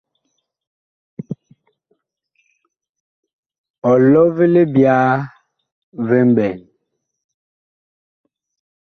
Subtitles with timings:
[3.91, 5.11] Ɔlɔ vi libyaa
[6.07, 6.57] vi mɓɛɛŋ.